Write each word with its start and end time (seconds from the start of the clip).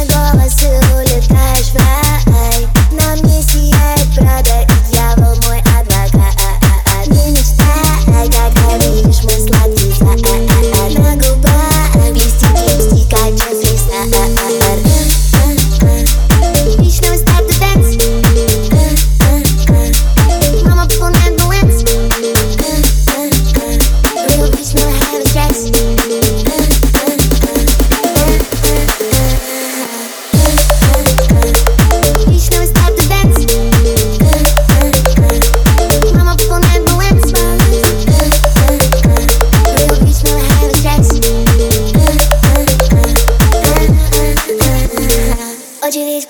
мой 0.00 0.08
голос, 0.08 0.54
ты 0.54 0.68
улетаешь 0.68 1.72
в 1.72 1.76
рай 1.76 1.99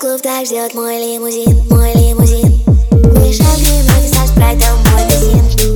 клуб 0.01 0.19
так 0.19 0.47
ждет 0.47 0.73
мой 0.73 0.97
лимузин, 0.97 1.61
мой 1.69 1.93
лимузин. 1.93 2.59
Выше 2.89 3.43
в 3.43 3.59
лимузин, 3.59 4.11
наш 4.17 4.31
пройдем 4.33 4.75
мой 4.89 5.05
бензин. 5.05 5.70